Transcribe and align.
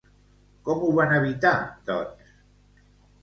Com 0.69 0.79
ho 0.85 0.89
van 0.99 1.11
evitar, 1.17 1.53
doncs? 1.91 2.31